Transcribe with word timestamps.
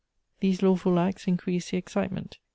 These 0.39 0.63
lawful 0.63 0.97
acts 0.97 1.27
increased 1.27 1.69
the 1.69 1.77
excitement. 1.77 2.39